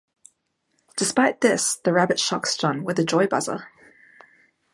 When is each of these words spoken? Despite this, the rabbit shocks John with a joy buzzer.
Despite 0.97 1.41
this, 1.41 1.75
the 1.75 1.93
rabbit 1.93 2.19
shocks 2.19 2.57
John 2.57 2.83
with 2.83 2.97
a 2.97 3.05
joy 3.05 3.27
buzzer. 3.27 3.69